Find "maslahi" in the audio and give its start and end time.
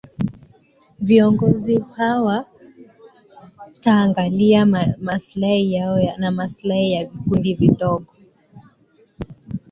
5.01-5.73, 6.31-6.91